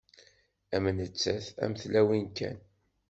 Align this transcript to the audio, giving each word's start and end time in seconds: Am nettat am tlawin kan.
Am 0.75 0.85
nettat 0.97 1.45
am 1.63 1.71
tlawin 1.81 2.27
kan. 2.37 2.57